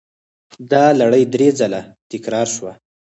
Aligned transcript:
دا 0.71 0.85
لړۍ 0.99 1.23
درې 1.33 1.49
ځله 1.59 1.81
تکرار 2.11 2.47
شوه. 2.55 2.73